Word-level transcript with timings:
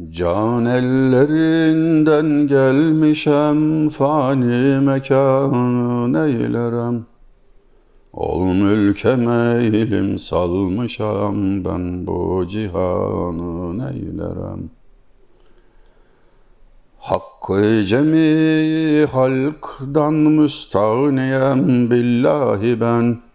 Can 0.00 0.64
ellerinden 0.64 2.46
gelmişem 2.46 3.88
fani 3.88 4.80
mekan 4.80 6.14
eylerem. 6.14 7.04
Ol 8.12 8.44
mülke 8.44 9.16
meylim 9.16 10.18
salmışam 10.18 11.64
ben 11.64 12.06
bu 12.06 12.46
cihanı 12.48 13.78
neylerem. 13.78 14.70
Hakkı 16.98 17.84
cemi 17.84 19.06
halkdan 19.06 20.14
müstahniyem 20.14 21.90
billahi 21.90 22.80
ben. 22.80 23.31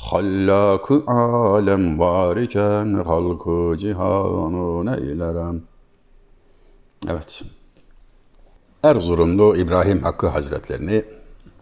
Hallak-ı 0.00 1.02
alem 1.06 1.98
var 1.98 2.36
iken 2.36 2.94
halkı 2.94 3.78
cihanı 3.78 4.86
neylerem. 4.86 5.62
Evet. 7.08 7.42
Erzurumlu 8.82 9.56
İbrahim 9.56 10.02
Hakkı 10.02 10.26
Hazretlerini 10.26 11.04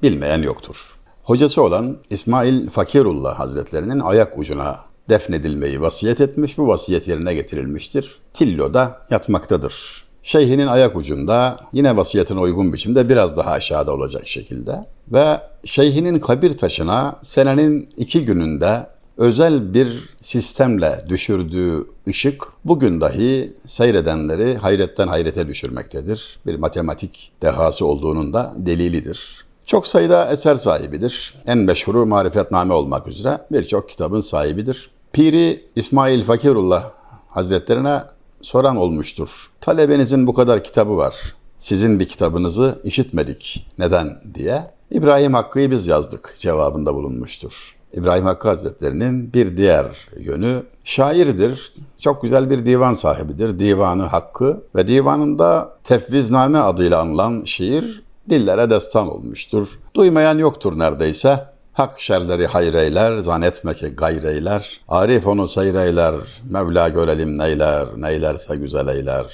bilmeyen 0.03 0.43
yoktur. 0.43 0.97
Hocası 1.23 1.63
olan 1.63 1.99
İsmail 2.11 2.69
Fakirullah 2.69 3.39
Hazretlerinin 3.39 4.01
ayak 4.01 4.39
ucuna 4.39 4.81
defnedilmeyi 5.09 5.81
vasiyet 5.81 6.21
etmiş. 6.21 6.59
Bu 6.59 6.69
vasiyet 6.69 7.09
yerine 7.09 7.35
getirilmiştir. 7.35 8.21
Tillo'da 8.33 9.07
yatmaktadır. 9.11 10.08
Şeyhinin 10.29 10.67
ayak 10.67 10.97
ucunda 10.97 11.61
yine 11.73 11.97
vasiyetine 11.97 12.41
uygun 12.41 12.73
biçimde 12.73 13.09
biraz 13.09 13.37
daha 13.37 13.51
aşağıda 13.51 13.93
olacak 13.93 14.27
şekilde 14.27 14.85
ve 15.13 15.41
şeyhinin 15.65 16.21
kabir 16.21 16.59
taşına 16.59 17.19
senenin 17.23 17.89
iki 17.97 18.25
gününde 18.25 18.87
özel 19.17 19.75
bir 19.75 20.11
sistemle 20.23 21.05
düşürdüğü 21.09 21.87
ışık 22.09 22.45
bugün 22.65 23.01
dahi 23.01 23.53
seyredenleri 23.67 24.57
hayretten 24.57 25.09
hayrete 25.09 25.49
düşürmektedir. 25.49 26.39
Bir 26.47 26.59
matematik 26.59 27.33
dehası 27.43 27.87
olduğunun 27.87 28.33
da 28.33 28.55
delilidir. 28.57 29.45
Çok 29.67 29.87
sayıda 29.87 30.31
eser 30.31 30.55
sahibidir. 30.55 31.35
En 31.47 31.59
meşhuru 31.59 32.07
Marifetname 32.07 32.75
olmak 32.75 33.09
üzere 33.09 33.39
birçok 33.53 33.89
kitabın 33.89 34.21
sahibidir. 34.21 34.91
Piri 35.13 35.65
İsmail 35.77 36.23
Fakirullah 36.23 36.91
Hazretlerine 37.29 38.03
soran 38.43 38.77
olmuştur. 38.77 39.51
Talebenizin 39.61 40.27
bu 40.27 40.35
kadar 40.35 40.65
kitabı 40.65 40.97
var. 40.97 41.35
Sizin 41.59 42.01
bir 42.01 42.09
kitabınızı 42.09 42.79
işitmedik. 42.85 43.67
Neden 43.79 44.09
diye. 44.35 44.71
İbrahim 44.91 45.35
Hakkı'yı 45.35 45.71
biz 45.71 45.87
yazdık 45.87 46.35
cevabında 46.39 46.95
bulunmuştur. 46.95 47.77
İbrahim 47.93 48.25
Hakkı 48.25 48.49
Hazretlerinin 48.49 49.33
bir 49.33 49.57
diğer 49.57 50.09
yönü 50.19 50.63
şairdir. 50.85 51.73
Çok 51.99 52.23
güzel 52.23 52.51
bir 52.51 52.67
divan 52.67 52.93
sahibidir. 52.93 53.59
Divanı 53.59 54.03
Hakkı 54.03 54.63
ve 54.75 54.89
divanında 54.89 55.79
Tefvizname 55.85 56.59
adıyla 56.59 57.01
anılan 57.01 57.45
şiir 57.45 58.03
dillere 58.31 58.71
destan 58.71 59.09
olmuştur. 59.09 59.79
Duymayan 59.95 60.39
yoktur 60.39 60.79
neredeyse. 60.79 61.45
Hak 61.79 62.01
şerleri 62.01 62.47
hayreyler, 62.47 63.19
zannetme 63.19 63.75
ki 63.75 63.91
gayreyler. 63.91 64.81
Arif 64.89 65.27
onu 65.27 65.49
seyreyler, 65.49 66.15
Mevla 66.51 66.89
görelim 66.89 67.39
neyler, 67.39 67.87
neylerse 67.97 68.57
güzel 68.57 68.89
eyler. 68.89 69.27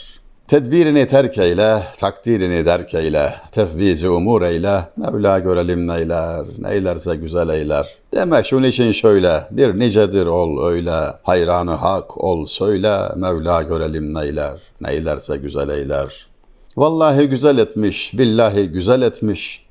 Tedbirini 0.48 1.06
terk 1.06 1.38
eyle, 1.38 1.78
takdirini 1.98 2.66
derk 2.66 2.94
eyle, 2.94 3.34
tefvizi 3.52 4.08
umur 4.08 4.42
eyle, 4.42 4.80
Mevla 4.96 5.38
görelim 5.38 5.88
neyler, 5.88 6.44
neylerse 6.58 7.16
güzel 7.16 7.48
eyler. 7.48 7.88
Deme 8.14 8.42
şun 8.42 8.62
için 8.62 8.92
şöyle, 8.92 9.40
bir 9.50 9.78
nicedir 9.78 10.26
ol 10.26 10.66
öyle, 10.66 11.00
hayranı 11.22 11.74
hak 11.74 12.24
ol 12.24 12.46
söyle, 12.46 12.98
Mevla 13.16 13.62
görelim 13.62 14.14
neyler, 14.14 14.60
neylerse 14.80 15.36
güzel 15.36 15.68
eyler. 15.68 16.26
Vallahi 16.76 17.28
güzel 17.28 17.58
etmiş, 17.58 18.18
billahi 18.18 18.68
güzel 18.68 19.02
etmiş, 19.02 19.63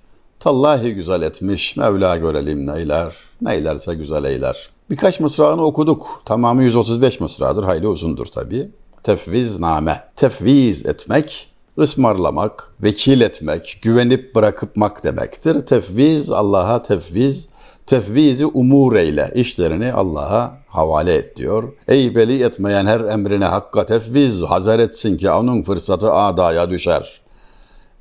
tallahi 0.43 0.95
güzel 0.95 1.21
etmiş, 1.21 1.77
Mevla 1.77 2.17
görelim 2.17 2.67
neyler, 2.67 3.15
neylerse 3.41 3.93
güzel 3.93 4.23
eyler. 4.23 4.69
Birkaç 4.89 5.19
mısrağını 5.19 5.65
okuduk. 5.65 6.21
Tamamı 6.25 6.63
135 6.63 7.19
mısradır, 7.19 7.63
hayli 7.63 7.87
uzundur 7.87 8.25
tabii. 8.25 8.71
Tefviz 9.03 9.59
name. 9.59 10.03
Tefviz 10.15 10.85
etmek, 10.85 11.49
ısmarlamak, 11.79 12.73
vekil 12.83 13.21
etmek, 13.21 13.79
güvenip 13.81 14.35
bırakıpmak 14.35 15.03
demektir. 15.03 15.59
Tefviz, 15.59 16.31
Allah'a 16.31 16.81
tefviz, 16.81 17.49
tefvizi 17.85 18.45
umur 18.45 18.95
eyle, 18.95 19.31
işlerini 19.35 19.93
Allah'a 19.93 20.57
havale 20.67 21.15
et 21.15 21.37
diyor. 21.37 21.73
Ey 21.87 22.15
beli 22.15 22.43
etmeyen 22.43 22.85
her 22.85 22.99
emrine 22.99 23.45
hakka 23.45 23.85
tefviz, 23.85 24.41
hazır 24.41 24.79
etsin 24.79 25.17
ki 25.17 25.31
onun 25.31 25.63
fırsatı 25.63 26.13
adaya 26.13 26.69
düşer. 26.69 27.21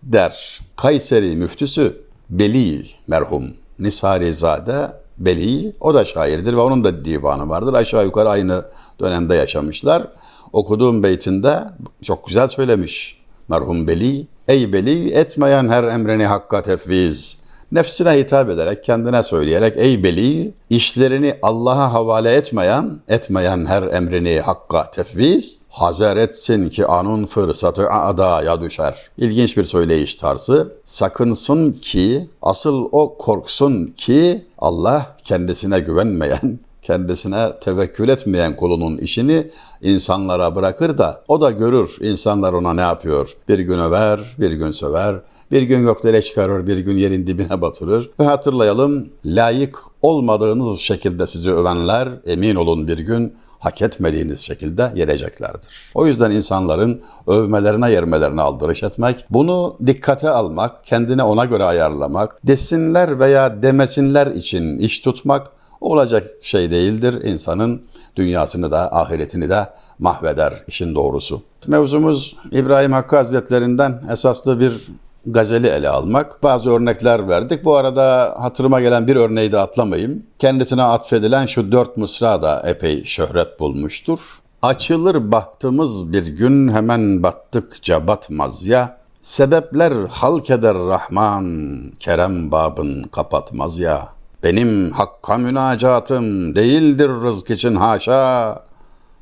Der. 0.03 0.61
Kayseri 0.77 1.37
müftüsü 1.37 2.12
Beli 2.33 2.85
merhum 3.09 3.45
Nisarizade 3.79 4.93
Beli, 5.19 5.73
o 5.81 5.95
da 5.95 6.05
şairdir 6.05 6.55
ve 6.55 6.61
onun 6.61 6.85
da 6.85 7.05
divanı 7.05 7.49
vardır. 7.49 7.75
Aşağı 7.75 8.05
yukarı 8.05 8.31
aynı 8.31 8.65
dönemde 9.01 9.35
yaşamışlar. 9.35 10.07
Okuduğum 10.53 11.03
beytinde 11.03 11.65
çok 12.03 12.27
güzel 12.27 12.49
söylemiş 12.49 13.23
merhum 13.49 13.89
Beli. 13.89 14.27
Ey 14.49 14.73
Beli 14.73 15.11
etmeyen 15.11 15.69
her 15.69 15.85
emrini 15.85 16.27
hakka 16.27 16.63
tefviz. 16.63 17.39
Nefsine 17.73 18.19
hitap 18.19 18.51
ederek, 18.51 18.85
kendine 18.85 19.23
söyleyerek 19.23 19.77
ey 19.77 20.05
Beli 20.05 20.55
işlerini 20.71 21.39
Allah'a 21.43 21.93
havale 21.93 22.33
etmeyen, 22.35 23.01
etmeyen 23.09 23.67
her 23.67 23.83
emrini 23.83 24.41
hakka 24.41 24.91
tefviz, 24.91 25.61
hazer 25.73 26.17
etsin 26.17 26.69
ki 26.69 26.87
anun 26.87 27.27
fırsatı 27.27 27.91
adaya 27.91 28.61
düşer. 28.61 28.99
İlginç 29.19 29.57
bir 29.57 29.65
söyleyiş 29.65 30.15
tarzı. 30.15 30.73
Sakınsın 30.85 31.73
ki, 31.73 32.29
asıl 32.43 32.89
o 32.93 33.19
korksun 33.19 33.87
ki 33.97 34.45
Allah 34.59 35.17
kendisine 35.25 35.81
güvenmeyen, 35.81 36.59
kendisine 36.83 37.49
tevekkül 37.61 38.09
etmeyen 38.09 38.57
kulunun 38.57 38.99
işini 38.99 39.51
insanlara 39.83 40.57
bırakır 40.57 40.99
da 40.99 41.23
o 41.29 41.41
da 41.41 41.51
görür 41.51 41.97
insanlar 42.01 42.53
ona 42.53 42.75
ne 42.75 42.81
yapıyor. 42.81 43.37
Bir 43.49 43.59
gün 43.59 43.79
över, 43.79 44.21
bir 44.39 44.53
gün 44.53 44.71
söver, 44.71 45.21
bir 45.51 45.63
gün 45.63 45.83
göklere 45.83 46.23
çıkarır, 46.23 46.67
bir 46.67 46.79
gün 46.79 46.97
yerin 46.97 47.27
dibine 47.27 47.61
batırır. 47.61 48.11
Ve 48.21 48.25
hatırlayalım, 48.25 49.09
layık 49.25 49.79
olmadığınız 50.03 50.79
şekilde 50.79 51.27
sizi 51.27 51.53
övenler 51.53 52.09
emin 52.27 52.55
olun 52.55 52.89
bir 52.89 52.99
gün 52.99 53.35
hak 53.63 53.83
etmediğiniz 53.83 54.41
şekilde 54.41 54.93
yeneceklerdir. 54.95 55.91
O 55.95 56.07
yüzden 56.07 56.31
insanların 56.31 57.03
övmelerine 57.27 57.93
yermelerine 57.93 58.43
aldırış 58.43 58.83
etmek, 58.83 59.27
bunu 59.31 59.77
dikkate 59.87 60.31
almak, 60.31 60.85
kendine 60.85 61.23
ona 61.23 61.45
göre 61.45 61.65
ayarlamak, 61.65 62.47
desinler 62.47 63.19
veya 63.19 63.63
demesinler 63.63 64.27
için 64.27 64.79
iş 64.79 65.01
tutmak 65.01 65.47
olacak 65.81 66.27
şey 66.43 66.71
değildir. 66.71 67.25
İnsanın 67.25 67.83
dünyasını 68.17 68.71
da 68.71 68.97
ahiretini 68.97 69.51
de 69.51 69.69
mahveder 69.99 70.65
işin 70.67 70.95
doğrusu. 70.95 71.43
Mevzumuz 71.67 72.37
İbrahim 72.53 72.93
Hakkı 72.93 73.17
Hazretlerinden 73.17 74.03
esaslı 74.11 74.61
bir 74.61 74.89
gazeli 75.27 75.67
ele 75.67 75.89
almak. 75.89 76.43
Bazı 76.43 76.71
örnekler 76.71 77.29
verdik. 77.29 77.65
Bu 77.65 77.77
arada 77.77 78.35
hatırıma 78.39 78.81
gelen 78.81 79.07
bir 79.07 79.17
örneği 79.17 79.53
de 79.53 79.59
atlamayayım. 79.59 80.23
Kendisine 80.39 80.83
atfedilen 80.83 81.47
şu 81.47 81.73
dört 81.73 81.97
mısra 81.97 82.43
da 82.43 82.63
epey 82.67 83.05
şöhret 83.05 83.61
bulmuştur. 83.61 84.39
Açılır 84.63 85.33
bahtımız 85.33 86.13
bir 86.13 86.27
gün 86.27 86.69
hemen 86.69 87.23
battıkça 87.23 88.07
batmaz 88.07 88.67
ya. 88.67 88.99
Sebepler 89.21 89.93
halk 90.11 90.51
eder 90.51 90.75
Rahman, 90.75 91.77
kerem 91.99 92.53
babın 92.53 93.03
kapatmaz 93.03 93.79
ya. 93.79 94.09
Benim 94.43 94.91
hakka 94.91 95.37
münacatım 95.37 96.57
değildir 96.57 97.09
rızk 97.09 97.51
için 97.51 97.77
haşa. 97.77 98.63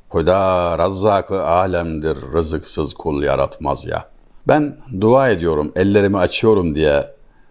Huda 0.09 0.77
razzakı 0.77 1.43
alemdir, 1.45 2.17
rızıksız 2.33 2.93
kul 2.93 3.23
yaratmaz 3.23 3.85
ya. 3.85 4.10
Ben 4.47 4.77
dua 5.01 5.29
ediyorum, 5.29 5.71
ellerimi 5.75 6.17
açıyorum 6.17 6.75
diye 6.75 7.07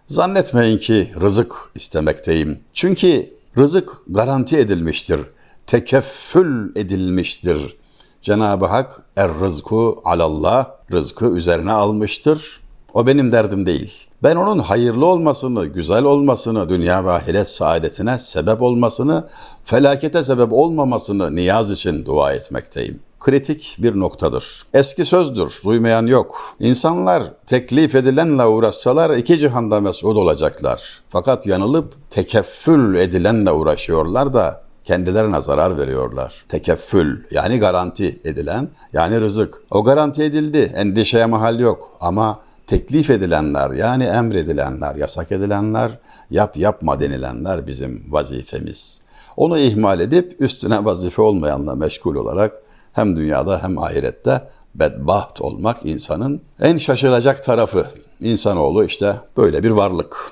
zannetmeyin 0.07 0.77
ki 0.77 1.11
rızık 1.21 1.53
istemekteyim. 1.75 2.59
Çünkü 2.73 3.25
rızık 3.57 3.97
garanti 4.07 4.57
edilmiştir, 4.57 5.21
tekeffül 5.67 6.75
edilmiştir. 6.75 7.77
Cenab-ı 8.21 8.65
Hak 8.65 9.01
er 9.15 9.39
rızku 9.39 10.01
alallah, 10.05 10.65
rızkı 10.91 11.25
üzerine 11.25 11.71
almıştır. 11.71 12.61
O 12.93 13.07
benim 13.07 13.31
derdim 13.31 13.65
değil. 13.65 14.07
Ben 14.23 14.35
onun 14.35 14.59
hayırlı 14.59 15.05
olmasını, 15.05 15.65
güzel 15.65 16.03
olmasını, 16.03 16.69
dünya 16.69 17.05
ve 17.05 17.11
ahiret 17.11 17.49
saadetine 17.49 18.19
sebep 18.19 18.61
olmasını, 18.61 19.27
felakete 19.65 20.23
sebep 20.23 20.53
olmamasını 20.53 21.35
niyaz 21.35 21.71
için 21.71 22.05
dua 22.05 22.33
etmekteyim. 22.33 22.99
Kritik 23.21 23.77
bir 23.79 23.99
noktadır. 23.99 24.63
Eski 24.73 25.05
sözdür, 25.05 25.61
duymayan 25.65 26.07
yok. 26.07 26.55
İnsanlar 26.59 27.23
teklif 27.45 27.95
edilenle 27.95 28.45
uğraşsalar 28.45 29.09
iki 29.09 29.37
cihanda 29.37 29.79
mesut 29.79 30.17
olacaklar. 30.17 31.01
Fakat 31.09 31.47
yanılıp 31.47 31.93
tekeffül 32.09 32.95
edilenle 32.95 33.51
uğraşıyorlar 33.51 34.33
da 34.33 34.61
kendilerine 34.83 35.41
zarar 35.41 35.77
veriyorlar. 35.77 36.45
Tekeffül 36.49 37.23
yani 37.31 37.59
garanti 37.59 38.19
edilen 38.23 38.69
yani 38.93 39.21
rızık. 39.21 39.61
O 39.71 39.83
garanti 39.83 40.23
edildi. 40.23 40.71
Endişeye 40.75 41.25
mahal 41.25 41.59
yok. 41.59 41.91
Ama 41.99 42.39
teklif 42.67 43.09
edilenler 43.09 43.71
yani 43.71 44.03
emredilenler, 44.03 44.95
yasak 44.95 45.31
edilenler, 45.31 45.99
yap 46.29 46.57
yapma 46.57 46.99
denilenler 46.99 47.67
bizim 47.67 48.03
vazifemiz. 48.09 49.01
Onu 49.37 49.59
ihmal 49.59 49.99
edip 49.99 50.35
üstüne 50.39 50.85
vazife 50.85 51.21
olmayanla 51.21 51.75
meşgul 51.75 52.15
olarak 52.15 52.53
hem 52.93 53.15
dünyada 53.15 53.63
hem 53.63 53.77
ahirette 53.77 54.47
bedbaht 54.75 55.41
olmak 55.41 55.85
insanın 55.85 56.41
en 56.61 56.77
şaşılacak 56.77 57.43
tarafı. 57.43 57.85
İnsanoğlu 58.19 58.83
işte 58.83 59.15
böyle 59.37 59.63
bir 59.63 59.71
varlık. 59.71 60.31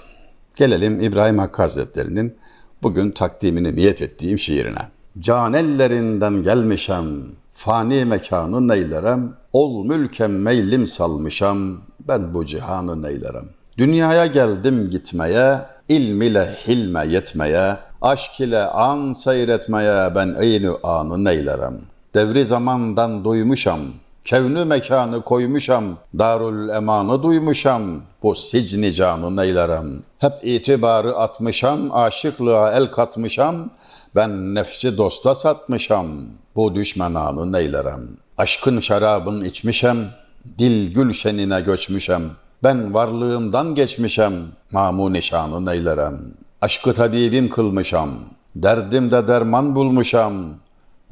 Gelelim 0.58 1.02
İbrahim 1.02 1.38
Hakkı 1.38 1.62
Hazretleri'nin 1.62 2.38
bugün 2.84 3.12
takdimini 3.12 3.76
niyet 3.76 4.02
ettiğim 4.02 4.40
şiirine. 4.40 4.82
Can 5.20 5.54
ellerinden 5.54 6.44
gelmişem, 6.44 7.06
fani 7.54 8.06
mekanı 8.06 8.68
neylerem, 8.68 9.34
ol 9.54 9.86
mülkem 9.86 10.42
meylim 10.42 10.88
salmışam, 10.88 11.78
ben 12.08 12.34
bu 12.34 12.46
cihanı 12.46 13.04
neylerem. 13.04 13.46
Dünyaya 13.78 14.26
geldim 14.26 14.90
gitmeye, 14.90 15.60
ilm 15.90 16.22
ile 16.22 16.46
hilme 16.68 17.06
yetmeye, 17.08 17.78
aşk 18.02 18.40
ile 18.40 18.64
an 18.64 19.14
seyretmeye 19.14 20.16
ben 20.16 20.36
eyni 20.40 20.70
anı 20.84 21.24
neylerem. 21.26 21.82
Devri 22.14 22.46
zamandan 22.46 23.24
duymuşam, 23.24 23.80
kevnü 24.26 24.66
mekanı 24.66 25.22
koymuşam, 25.22 25.84
darul 26.20 26.70
emanı 26.70 27.24
duymuşam, 27.24 27.82
bu 28.24 28.36
sicni 28.36 28.94
canı 28.94 29.36
neylerem. 29.36 30.04
Hep 30.20 30.34
itibarı 30.44 31.16
atmışam, 31.16 31.92
aşıklığa 31.92 32.72
el 32.72 32.92
katmışam, 32.92 33.70
ben 34.16 34.56
nefsi 34.56 34.98
dosta 34.98 35.36
satmışam, 35.36 36.08
bu 36.56 36.76
düşmananı 36.76 37.52
neylerem. 37.52 38.02
Aşkın 38.38 38.80
şarabın 38.80 39.44
içmişem, 39.44 39.98
dil 40.60 40.94
gülşenine 40.94 41.62
göçmüşem, 41.62 42.22
ben 42.64 42.94
varlığımdan 42.94 43.76
geçmişem, 43.76 44.34
mamu 44.72 45.14
nişanı 45.14 45.66
neylerem. 45.66 46.20
Aşkı 46.62 46.94
tabibim 46.94 47.50
kılmışam, 47.50 48.10
derdimde 48.56 49.28
derman 49.28 49.76
bulmuşam, 49.76 50.34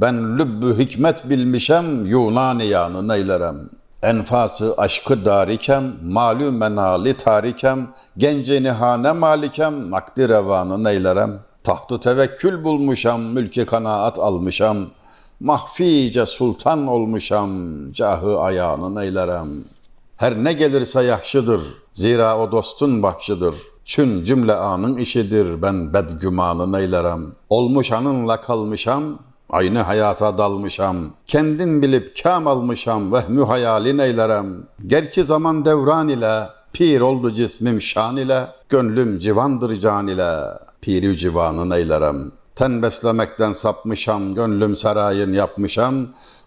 ben 0.01 0.39
lübbü 0.39 0.77
hikmet 0.77 1.29
bilmişem, 1.29 2.05
Yunan 2.05 2.59
yanı 2.59 3.07
neylerem. 3.07 3.69
Enfası 4.03 4.73
aşkı 4.77 5.25
darikem, 5.25 5.93
malum 6.03 6.57
menali 6.57 7.17
tarikem, 7.17 7.87
gence 8.17 8.63
nihane 8.63 9.11
malikem, 9.11 9.91
nakdi 9.91 10.29
revanı 10.29 10.83
neylerem. 10.83 11.39
Tahtı 11.63 11.99
tevekkül 11.99 12.63
bulmuşam, 12.63 13.21
mülki 13.21 13.65
kanaat 13.65 14.19
almışam, 14.19 14.77
mahfice 15.39 16.25
sultan 16.25 16.87
olmuşam, 16.87 17.51
cahı 17.91 18.39
ayağını 18.39 18.95
neylerem. 18.95 19.47
Her 20.17 20.43
ne 20.43 20.53
gelirse 20.53 21.03
yahşıdır, 21.03 21.61
zira 21.93 22.39
o 22.39 22.51
dostun 22.51 23.03
bahşıdır. 23.03 23.55
Çün 23.85 24.23
cümle 24.23 24.53
anın 24.53 24.97
işidir, 24.97 25.61
ben 25.61 25.93
bedgümanı 25.93 26.71
neylerem. 26.71 27.25
Olmuş 27.49 27.91
anınla 27.91 28.41
kalmışam, 28.41 29.19
Aynı 29.49 29.79
hayata 29.79 30.37
dalmışam, 30.37 30.97
kendim 31.27 31.81
bilip 31.81 32.23
kam 32.23 32.47
almışam, 32.47 33.13
vehmü 33.13 33.43
hayalin 33.43 33.97
eylerem. 33.97 34.63
Gerçi 34.87 35.23
zaman 35.23 35.65
devran 35.65 36.09
ile, 36.09 36.43
pir 36.73 37.01
oldu 37.01 37.31
cismim 37.33 37.81
şan 37.81 38.17
ile, 38.17 38.47
gönlüm 38.69 39.19
civandır 39.19 39.79
can 39.79 40.07
ile, 40.07 40.43
piri 40.81 41.17
civanın 41.17 41.71
eylerem. 41.71 42.31
Ten 42.55 42.81
beslemekten 42.81 43.53
sapmışam, 43.53 44.33
gönlüm 44.33 44.75
sarayın 44.75 45.33
yapmışam, 45.33 45.95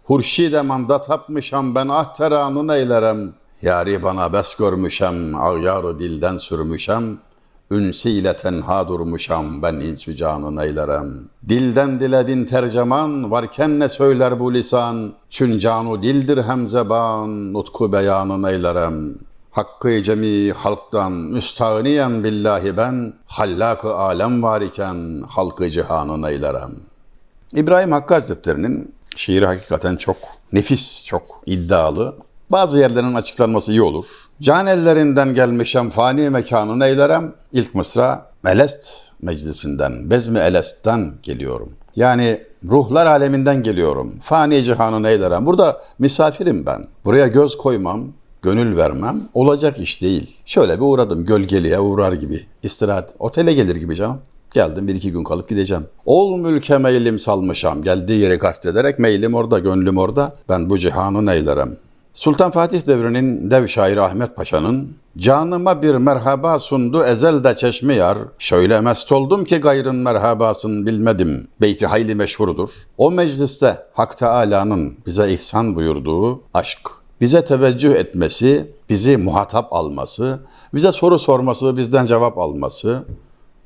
hurşide 0.05 0.63
manda 0.63 1.01
tapmışam, 1.01 1.75
ben 1.75 1.89
ahteranın 1.89 2.69
eylerem. 2.69 3.33
Yari 3.63 4.03
bana 4.03 4.33
bes 4.33 4.55
görmüşem, 4.55 5.43
ağyarı 5.43 5.99
dilden 5.99 6.37
sürmüşem, 6.37 7.19
Ünsiyle 7.73 8.37
tenha 8.37 8.89
durmuşam 8.89 9.63
ben 9.63 9.75
insü 9.75 10.17
canın 10.17 10.57
eylerem. 10.57 11.29
Dilden 11.49 12.01
dile 12.01 12.27
bin 12.27 12.45
terceman 12.45 13.31
varken 13.31 13.81
ne 13.81 13.89
söyler 13.89 14.41
bu 14.41 14.55
lisan? 14.55 15.13
Çün 15.29 15.59
canu 15.59 16.03
dildir 16.03 16.43
hem 16.43 16.69
zeban 16.69 17.53
nutku 17.53 17.93
beyanın 17.93 18.43
eylerem. 18.43 19.15
Hakkı 19.51 20.03
cemi 20.03 20.53
halktan 20.53 21.13
müstahniyen 21.13 22.25
billahi 22.25 22.77
ben 22.77 23.13
hallak-ı 23.27 23.95
alem 23.95 24.43
var 24.43 24.61
iken 24.61 25.23
halkı 25.29 25.71
cihanın 25.71 26.23
eylerem. 26.23 26.71
İbrahim 27.55 27.93
Hakkı 27.93 28.15
Hazretleri'nin 28.15 28.95
şiiri 29.17 29.47
hakikaten 29.47 29.97
çok 29.97 30.17
nefis, 30.53 31.05
çok 31.05 31.43
iddialı. 31.47 32.17
Bazı 32.51 32.79
yerlerin 32.79 33.15
açıklanması 33.15 33.71
iyi 33.71 33.83
olur. 33.83 34.05
Can 34.41 34.67
ellerinden 34.67 35.35
gelmişem 35.35 35.91
fani 35.91 36.31
mekanı 36.31 36.87
eylerem. 36.87 37.33
İlk 37.53 37.75
mısra 37.75 38.27
Melest 38.43 38.99
meclisinden, 39.23 40.11
Bezmi 40.11 40.39
Elest'ten 40.39 41.13
geliyorum. 41.23 41.73
Yani 41.97 42.41
ruhlar 42.69 43.07
aleminden 43.07 43.63
geliyorum. 43.63 44.15
Fani 44.21 44.63
cihanı 44.63 45.09
eylerem. 45.09 45.47
Burada 45.47 45.83
misafirim 45.99 46.67
ben. 46.67 46.85
Buraya 47.05 47.27
göz 47.27 47.59
koymam, 47.59 48.05
gönül 48.43 48.77
vermem 48.77 49.21
olacak 49.35 49.81
iş 49.81 50.03
değil. 50.03 50.37
Şöyle 50.45 50.77
bir 50.77 50.85
uğradım 50.85 51.25
gölgeliğe 51.25 51.81
uğrar 51.81 52.13
gibi. 52.13 52.47
İstirahat, 52.63 53.15
otele 53.19 53.53
gelir 53.53 53.77
gibi 53.77 53.97
canım. 53.97 54.19
Geldim 54.55 54.89
bir 54.89 54.95
iki 54.95 55.13
gün 55.13 55.25
kalıp 55.25 55.49
gideceğim. 55.49 55.87
Ol 56.07 56.39
mülke 56.39 56.79
meylim 56.79 57.19
salmışam. 57.19 57.83
Geldiği 57.83 58.21
yeri 58.21 58.39
kastederek 58.39 58.99
meylim 58.99 59.35
orada, 59.35 59.59
gönlüm 59.59 59.99
orada. 59.99 60.35
Ben 60.49 60.71
bu 60.71 60.79
cihanı 60.79 61.27
neylerem. 61.27 61.77
Sultan 62.15 62.51
Fatih 62.51 62.87
devrinin 62.87 63.51
dev 63.51 63.67
şairi 63.67 64.01
Ahmet 64.01 64.37
Paşa'nın 64.37 64.97
Canıma 65.19 65.83
bir 65.83 65.95
merhaba 65.95 66.59
sundu 66.59 67.05
ezelde 67.05 67.57
çeşmi 67.57 67.95
yar. 67.95 68.19
Şöyle 68.39 68.81
mest 68.81 69.13
oldum 69.13 69.45
ki 69.45 69.57
gayrın 69.57 69.97
merhabasını 69.97 70.87
bilmedim. 70.87 71.49
Beyti 71.61 71.87
hayli 71.87 72.15
meşhurdur. 72.15 72.71
O 72.99 73.11
mecliste 73.11 73.79
Hak 73.93 74.19
Teala'nın 74.19 74.95
bize 75.07 75.33
ihsan 75.33 75.77
buyurduğu 75.77 76.43
aşk, 76.55 76.79
bize 77.21 77.45
teveccüh 77.45 77.95
etmesi, 77.95 78.71
bizi 78.89 79.17
muhatap 79.17 79.73
alması, 79.73 80.41
bize 80.75 80.93
soru 80.93 81.19
sorması, 81.19 81.77
bizden 81.77 82.07
cevap 82.07 82.39
alması, 82.39 83.05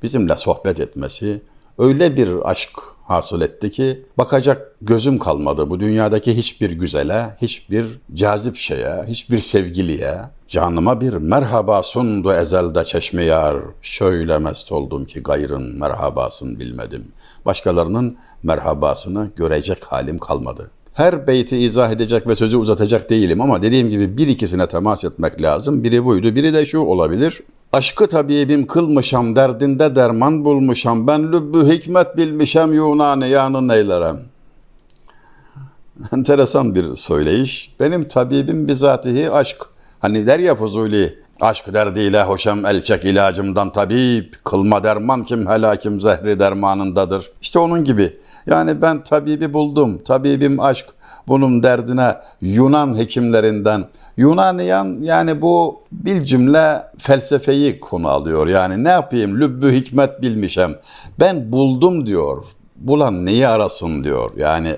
bizimle 0.02 0.36
sohbet 0.36 0.80
etmesi, 0.80 1.42
öyle 1.78 2.16
bir 2.16 2.50
aşk 2.50 2.70
hasıl 3.04 3.40
etti 3.40 3.70
ki 3.70 4.06
bakacak 4.18 4.76
gözüm 4.82 5.18
kalmadı 5.18 5.70
bu 5.70 5.80
dünyadaki 5.80 6.36
hiçbir 6.36 6.70
güzele, 6.70 7.36
hiçbir 7.42 7.86
cazip 8.14 8.56
şeye, 8.56 9.04
hiçbir 9.06 9.38
sevgiliye. 9.38 10.14
Canıma 10.48 11.00
bir 11.00 11.12
merhaba 11.12 11.82
sundu 11.82 12.32
ezelde 12.32 12.84
çeşme 12.84 13.22
yar. 13.22 13.56
Şöyle 13.82 14.38
mest 14.38 14.72
oldum 14.72 15.04
ki 15.04 15.22
gayrın 15.22 15.78
merhabasını 15.78 16.60
bilmedim. 16.60 17.12
Başkalarının 17.46 18.16
merhabasını 18.42 19.30
görecek 19.36 19.84
halim 19.84 20.18
kalmadı. 20.18 20.70
Her 20.94 21.26
beyti 21.26 21.58
izah 21.58 21.90
edecek 21.90 22.26
ve 22.26 22.34
sözü 22.34 22.56
uzatacak 22.56 23.10
değilim 23.10 23.40
ama 23.40 23.62
dediğim 23.62 23.90
gibi 23.90 24.16
bir 24.16 24.28
ikisine 24.28 24.66
temas 24.66 25.04
etmek 25.04 25.42
lazım. 25.42 25.84
Biri 25.84 26.04
buydu, 26.04 26.34
biri 26.34 26.54
de 26.54 26.66
şu 26.66 26.78
olabilir. 26.78 27.42
Aşkı 27.74 28.06
tabibim 28.06 28.66
kılmışam, 28.66 29.36
derdinde 29.36 29.94
derman 29.94 30.44
bulmuşam, 30.44 31.06
ben 31.06 31.32
lübbü 31.32 31.72
hikmet 31.72 32.16
bilmişem, 32.16 32.72
Yunan'ı 32.72 33.26
yanın 33.26 33.68
eylerem. 33.68 34.18
Enteresan 36.12 36.74
bir 36.74 36.94
söyleyiş. 36.94 37.74
Benim 37.80 38.08
tabibim 38.08 38.68
bizatihi 38.68 39.30
aşk. 39.30 39.56
Hani 39.98 40.26
der 40.26 40.38
ya 40.38 40.54
Fuzuli, 40.54 41.18
aşk 41.40 41.74
derdiyle 41.74 42.22
hoşem 42.22 42.66
elçek 42.66 43.04
ilacımdan 43.04 43.72
tabip, 43.72 44.44
kılma 44.44 44.84
derman 44.84 45.24
kim 45.24 45.46
helakim 45.46 46.00
zehri 46.00 46.38
dermanındadır. 46.38 47.32
İşte 47.40 47.58
onun 47.58 47.84
gibi. 47.84 48.18
Yani 48.46 48.82
ben 48.82 49.04
tabibi 49.04 49.52
buldum, 49.52 50.02
tabibim 50.04 50.60
aşk. 50.60 50.86
Bunun 51.28 51.62
derdine 51.62 52.16
Yunan 52.40 52.98
hekimlerinden, 52.98 53.84
Yunaniyan 54.16 54.98
yani 55.02 55.42
bu 55.42 55.82
bil 55.92 56.20
cümle 56.20 56.82
felsefeyi 56.98 57.80
konu 57.80 58.08
alıyor. 58.08 58.46
Yani 58.46 58.84
ne 58.84 58.88
yapayım 58.88 59.40
lübbü 59.40 59.72
hikmet 59.72 60.22
bilmişem. 60.22 60.74
Ben 61.20 61.52
buldum 61.52 62.06
diyor. 62.06 62.44
Bulan 62.76 63.26
neyi 63.26 63.48
arasın 63.48 64.04
diyor. 64.04 64.30
Yani 64.36 64.76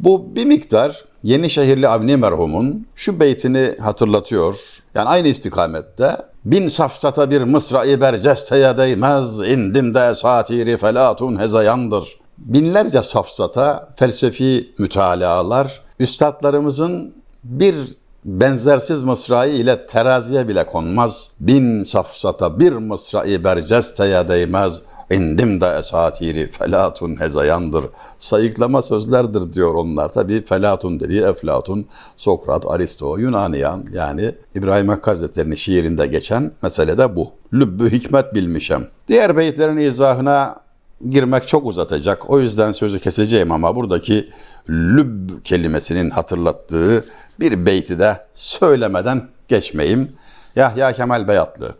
bu 0.00 0.34
bir 0.34 0.44
miktar 0.44 1.04
Yenişehirli 1.22 1.88
Avni 1.88 2.16
merhumun 2.16 2.86
şu 2.94 3.20
beytini 3.20 3.76
hatırlatıyor. 3.80 4.82
Yani 4.94 5.08
aynı 5.08 5.28
istikamette 5.28 6.16
bin 6.44 6.68
safsata 6.68 7.30
bir 7.30 7.42
mısra-i 7.42 8.00
bercesteye 8.00 8.76
değmez 8.76 9.38
indim 9.38 9.94
de 9.94 10.14
satiri 10.14 10.76
felatun 10.76 11.40
hezayandır. 11.40 12.18
Binlerce 12.38 13.02
safsata 13.02 13.88
felsefi 13.96 14.74
mütalalar 14.78 15.80
üstadlarımızın 15.98 17.14
bir 17.44 17.74
benzersiz 18.24 19.02
mısrayı 19.02 19.54
ile 19.54 19.86
teraziye 19.86 20.48
bile 20.48 20.66
konmaz. 20.66 21.30
Bin 21.40 21.84
safsata 21.84 22.60
bir 22.60 22.72
mısrayı 22.72 23.44
bercesteye 23.44 24.28
değmez. 24.28 24.82
İndim 25.10 25.60
de 25.60 25.66
esatiri 25.78 26.50
felatun 26.50 27.20
hezayandır. 27.20 27.84
Sayıklama 28.18 28.82
sözlerdir 28.82 29.54
diyor 29.54 29.74
onlar. 29.74 30.12
Tabi 30.12 30.44
felatun 30.44 31.00
dediği 31.00 31.22
Eflatun, 31.22 31.86
Sokrat, 32.16 32.66
Aristo, 32.66 33.18
Yunaniyan 33.18 33.84
yani 33.92 34.34
İbrahim 34.54 34.88
Hakkı 34.88 35.10
Hazretleri'nin 35.10 35.54
şiirinde 35.54 36.06
geçen 36.06 36.52
mesele 36.62 36.98
de 36.98 37.16
bu. 37.16 37.30
Lübbü 37.52 37.92
hikmet 37.92 38.34
bilmişem. 38.34 38.86
Diğer 39.08 39.36
beyitlerin 39.36 39.76
izahına 39.76 40.60
girmek 41.08 41.48
çok 41.48 41.66
uzatacak. 41.66 42.30
O 42.30 42.40
yüzden 42.40 42.72
sözü 42.72 43.00
keseceğim 43.00 43.52
ama 43.52 43.76
buradaki 43.76 44.30
lübb 44.68 45.44
kelimesinin 45.44 46.10
hatırlattığı 46.10 47.04
bir 47.40 47.66
beyti 47.66 47.98
de 47.98 48.26
söylemeden 48.34 49.28
geçmeyeyim. 49.48 50.12
Yahya 50.56 50.92
Kemal 50.92 51.28
Beyatlı. 51.28 51.74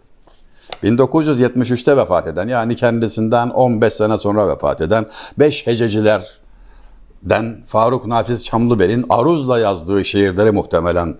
1973'te 0.83 1.97
vefat 1.97 2.27
eden 2.27 2.49
yani 2.49 2.77
kendisinden 2.77 3.49
15 3.49 3.93
sene 3.93 4.19
sonra 4.19 4.49
vefat 4.49 4.81
eden 4.81 5.07
5 5.39 5.67
hececilerden 5.67 7.65
Faruk 7.67 8.07
Nafiz 8.07 8.45
Çamlıbel'in 8.45 9.07
Aruz'la 9.09 9.59
yazdığı 9.59 10.05
şiirleri 10.05 10.53
muhtemelen 10.53 11.17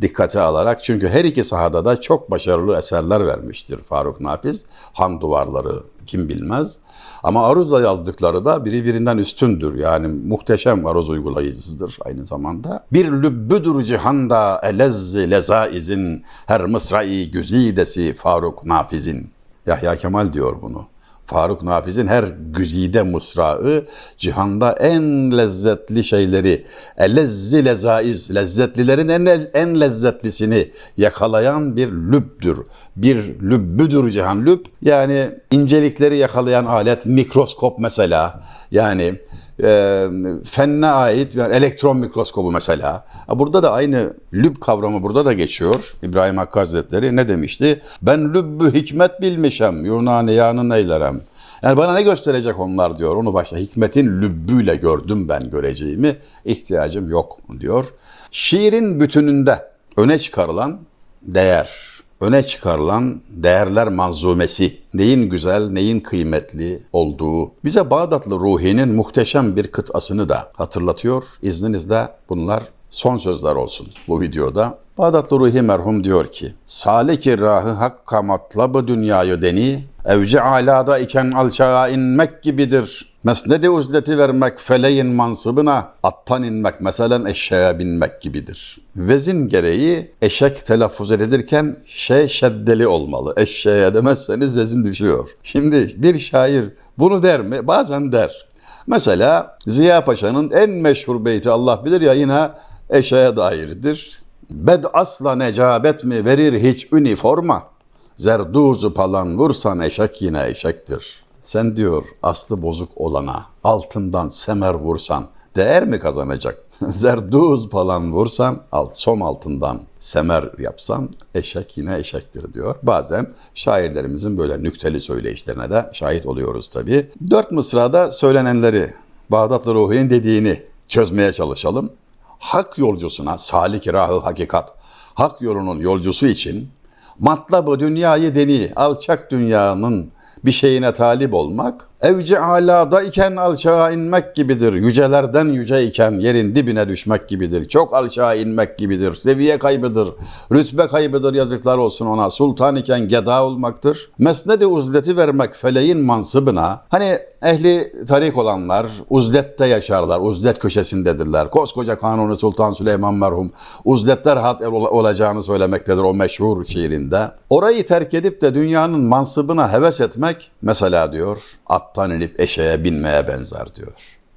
dikkate 0.00 0.40
alarak 0.40 0.82
çünkü 0.82 1.08
her 1.08 1.24
iki 1.24 1.44
sahada 1.44 1.84
da 1.84 2.00
çok 2.00 2.30
başarılı 2.30 2.76
eserler 2.76 3.26
vermiştir 3.26 3.82
Faruk 3.82 4.20
Nafiz. 4.20 4.64
Han 4.92 5.20
duvarları 5.20 5.82
kim 6.06 6.28
bilmez. 6.28 6.78
Ama 7.24 7.46
aruzla 7.46 7.80
yazdıkları 7.80 8.44
da 8.44 8.64
birbirinden 8.64 9.18
üstündür. 9.18 9.78
Yani 9.78 10.08
muhteşem 10.08 10.86
aruz 10.86 11.10
uygulayıcısıdır 11.10 11.98
aynı 12.04 12.26
zamanda. 12.26 12.84
Bir 12.92 13.12
lübbüdür 13.12 13.82
cihanda 13.82 14.60
elezzi 14.64 15.30
lezaizin 15.30 16.24
her 16.46 16.64
mısrai 16.64 17.30
güzidesi 17.30 18.14
Faruk 18.14 18.66
Nafiz'in. 18.66 19.30
Yahya 19.66 19.96
Kemal 19.96 20.32
diyor 20.32 20.56
bunu. 20.62 20.86
Faruk 21.26 21.62
Nafiz'in 21.62 22.06
her 22.06 22.24
güzide 22.50 23.02
mısrağı 23.02 23.86
cihanda 24.16 24.72
en 24.72 25.38
lezzetli 25.38 26.04
şeyleri, 26.04 26.64
elezzi 26.96 27.64
lezaiz, 27.64 28.34
lezzetlilerin 28.34 29.08
en, 29.08 29.48
en 29.54 29.80
lezzetlisini 29.80 30.70
yakalayan 30.96 31.76
bir 31.76 31.88
lübdür. 31.88 32.58
Bir 32.96 33.16
lübbüdür 33.40 34.10
cihan. 34.10 34.46
Lüb 34.46 34.64
yani 34.82 35.30
incelikleri 35.50 36.16
yakalayan 36.16 36.64
alet, 36.64 37.06
mikroskop 37.06 37.78
mesela. 37.78 38.42
Yani 38.70 39.14
e, 39.62 40.06
fenne 40.44 40.86
ait 40.86 41.36
yani 41.36 41.54
elektron 41.54 41.96
mikroskobu 41.96 42.52
mesela. 42.52 43.06
Burada 43.28 43.62
da 43.62 43.72
aynı 43.72 44.14
lüb 44.32 44.56
kavramı 44.60 45.02
burada 45.02 45.24
da 45.24 45.32
geçiyor. 45.32 45.94
İbrahim 46.02 46.36
Hakkı 46.36 46.58
Hazretleri 46.58 47.16
ne 47.16 47.28
demişti? 47.28 47.82
Ben 48.02 48.34
lübbü 48.34 48.74
hikmet 48.74 49.22
bilmişem, 49.22 49.84
Yunaniyanın 49.84 50.70
eylerem. 50.70 51.20
Yani 51.62 51.76
bana 51.76 51.94
ne 51.94 52.02
gösterecek 52.02 52.60
onlar 52.60 52.98
diyor. 52.98 53.16
Onu 53.16 53.34
başta 53.34 53.56
hikmetin 53.56 54.22
lübbüyle 54.22 54.76
gördüm 54.76 55.28
ben 55.28 55.50
göreceğimi. 55.50 56.18
ihtiyacım 56.44 57.10
yok 57.10 57.38
diyor. 57.60 57.94
Şiirin 58.30 59.00
bütününde 59.00 59.58
öne 59.96 60.18
çıkarılan 60.18 60.78
değer, 61.22 61.93
öne 62.20 62.42
çıkarılan 62.42 63.20
değerler 63.28 63.88
manzumesi, 63.88 64.78
neyin 64.94 65.30
güzel, 65.30 65.70
neyin 65.70 66.00
kıymetli 66.00 66.82
olduğu 66.92 67.52
bize 67.64 67.90
Bağdatlı 67.90 68.40
Ruhi'nin 68.40 68.94
muhteşem 68.94 69.56
bir 69.56 69.66
kıtasını 69.66 70.28
da 70.28 70.50
hatırlatıyor. 70.54 71.24
İzninizle 71.42 72.12
bunlar 72.28 72.62
son 72.90 73.16
sözler 73.16 73.54
olsun 73.54 73.86
bu 74.08 74.20
videoda. 74.20 74.78
Bağdatlı 74.98 75.40
Ruhi 75.40 75.62
merhum 75.62 76.04
diyor 76.04 76.26
ki, 76.26 76.54
Saliki 76.66 77.40
rahı 77.40 77.70
hakka 77.70 78.22
matlabı 78.22 78.88
dünyayı 78.88 79.42
deni, 79.42 79.84
evci 80.04 80.40
alada 80.40 80.98
iken 80.98 81.30
alçağa 81.30 81.88
inmek 81.88 82.42
gibidir. 82.42 83.14
Mesnedi 83.24 83.70
uzleti 83.70 84.18
vermek 84.18 84.60
feleğin 84.60 85.06
mansıbına, 85.06 85.92
attan 86.02 86.42
inmek 86.42 86.80
meselen 86.80 87.24
eşeğe 87.24 87.78
binmek 87.78 88.20
gibidir. 88.20 88.78
Vezin 88.96 89.48
gereği 89.48 90.12
eşek 90.22 90.64
telaffuz 90.64 91.12
edilirken 91.12 91.76
şey 91.86 92.28
şeddeli 92.28 92.86
olmalı. 92.86 93.34
Eşeğe 93.36 93.94
demezseniz 93.94 94.56
vezin 94.58 94.84
düşüyor. 94.84 95.28
Şimdi 95.42 96.02
bir 96.02 96.18
şair 96.18 96.64
bunu 96.98 97.22
der 97.22 97.40
mi? 97.40 97.66
Bazen 97.66 98.12
der. 98.12 98.46
Mesela 98.86 99.58
Ziya 99.66 100.04
Paşa'nın 100.04 100.50
en 100.50 100.70
meşhur 100.70 101.24
beyti 101.24 101.50
Allah 101.50 101.84
bilir 101.84 102.00
ya 102.00 102.12
yine 102.12 102.50
eşeğe 102.90 103.36
dairdir. 103.36 104.20
Bed 104.50 104.84
asla 104.92 105.36
necabet 105.36 106.04
mi 106.04 106.24
verir 106.24 106.62
hiç 106.62 106.92
üniforma? 106.92 107.73
Zerduzu 108.16 108.94
palan 108.94 109.38
vursan 109.38 109.80
eşek 109.80 110.22
yine 110.22 110.46
eşektir. 110.46 111.24
Sen 111.40 111.76
diyor 111.76 112.04
aslı 112.22 112.62
bozuk 112.62 112.90
olana 112.96 113.46
altından 113.64 114.28
semer 114.28 114.74
vursan 114.74 115.28
değer 115.56 115.86
mi 115.86 115.98
kazanacak? 115.98 116.64
Zerduz 116.80 117.70
falan 117.70 118.12
vursan 118.12 118.62
alt 118.72 118.94
som 118.94 119.22
altından 119.22 119.80
semer 119.98 120.50
yapsan 120.58 121.10
eşek 121.34 121.78
yine 121.78 121.98
eşektir 121.98 122.54
diyor. 122.54 122.76
Bazen 122.82 123.34
şairlerimizin 123.54 124.38
böyle 124.38 124.62
nükteli 124.62 125.00
söyleyişlerine 125.00 125.70
de 125.70 125.90
şahit 125.92 126.26
oluyoruz 126.26 126.68
tabii. 126.68 127.10
Dört 127.30 127.50
mısrada 127.50 128.10
söylenenleri 128.10 128.90
Bağdatlı 129.30 129.74
Ruhi'nin 129.74 130.10
dediğini 130.10 130.62
çözmeye 130.88 131.32
çalışalım 131.32 131.90
hak 132.38 132.78
yolcusuna, 132.78 133.38
salik 133.38 133.92
rahı 133.92 134.18
hakikat, 134.18 134.74
hak 135.14 135.42
yolunun 135.42 135.80
yolcusu 135.80 136.26
için 136.26 136.70
matlabı 137.18 137.80
dünyayı 137.80 138.34
deni, 138.34 138.70
alçak 138.76 139.30
dünyanın 139.30 140.12
bir 140.44 140.52
şeyine 140.52 140.92
talip 140.92 141.34
olmak, 141.34 141.88
evci 142.04 142.38
alada 142.38 143.02
iken 143.02 143.36
alçağa 143.36 143.90
inmek 143.90 144.34
gibidir. 144.34 144.72
Yücelerden 144.72 145.44
yüce 145.44 145.84
iken 145.84 146.12
yerin 146.12 146.54
dibine 146.54 146.88
düşmek 146.88 147.28
gibidir. 147.28 147.64
Çok 147.64 147.94
alçağa 147.94 148.34
inmek 148.34 148.78
gibidir. 148.78 149.14
Seviye 149.14 149.58
kaybıdır. 149.58 150.08
Rütbe 150.52 150.86
kaybıdır 150.86 151.34
yazıklar 151.34 151.78
olsun 151.78 152.06
ona. 152.06 152.30
Sultan 152.30 152.76
iken 152.76 153.08
geda 153.08 153.44
olmaktır. 153.44 154.10
Mesnedi 154.18 154.66
uzleti 154.66 155.16
vermek 155.16 155.54
feleğin 155.54 155.98
mansıbına. 155.98 156.82
Hani 156.88 157.18
ehli 157.42 157.92
tarik 158.08 158.38
olanlar 158.38 158.86
uzlette 159.10 159.66
yaşarlar. 159.66 160.20
Uzlet 160.20 160.58
köşesindedirler. 160.58 161.50
Koskoca 161.50 161.98
Kanuni 161.98 162.36
Sultan 162.36 162.72
Süleyman 162.72 163.14
merhum 163.14 163.52
uzletler 163.84 164.36
hat 164.36 164.62
olacağını 164.72 165.42
söylemektedir 165.42 166.02
o 166.02 166.14
meşhur 166.14 166.64
şiirinde. 166.64 167.30
Orayı 167.50 167.86
terk 167.86 168.14
edip 168.14 168.40
de 168.42 168.54
dünyanın 168.54 169.00
mansıbına 169.00 169.72
heves 169.72 170.00
etmek 170.00 170.50
mesela 170.62 171.12
diyor 171.12 171.58
attan 171.94 172.10
inip 172.10 172.40
eşeğe 172.40 172.84
binmeye 172.84 173.28
benzer 173.28 173.74
diyor 173.74 173.92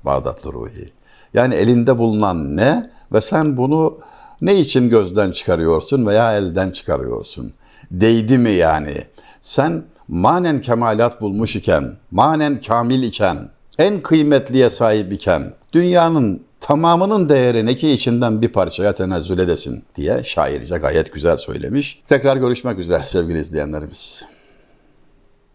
Bağdatlı 0.06 0.54
Ruhi. 0.54 0.92
Yani 1.34 1.56
elinde 1.56 1.98
bulunan 1.98 2.58
ne 2.58 2.90
ve 3.14 3.22
sen 3.22 3.58
bunu 3.58 4.00
ne 4.42 4.56
için 4.56 4.90
gözden 4.90 5.32
çıkarıyorsun 5.32 6.06
veya 6.06 6.38
elden 6.38 6.72
çıkarıyorsun? 6.72 7.54
Değdi 7.92 8.38
mi 8.38 8.52
yani? 8.52 8.96
Sen 9.42 9.84
manen 10.08 10.62
kemalat 10.62 11.22
bulmuş 11.22 11.56
iken, 11.56 11.94
manen 12.12 12.62
kamil 12.62 13.04
iken, 13.04 13.50
en 13.80 14.02
kıymetliye 14.02 14.70
sahip 14.70 15.14
iken, 15.14 15.54
dünyanın 15.74 16.42
tamamının 16.60 17.30
değerini 17.30 17.76
ki 17.76 17.92
içinden 17.92 18.42
bir 18.42 18.50
parçaya 18.50 18.96
tenezzül 18.96 19.40
edesin 19.40 19.84
diye 19.96 20.24
şairce 20.24 20.78
gayet 20.78 21.14
güzel 21.14 21.38
söylemiş. 21.38 22.02
Tekrar 22.06 22.38
görüşmek 22.38 22.80
üzere 22.80 23.02
sevgili 23.06 23.40
izleyenlerimiz. 23.40 24.37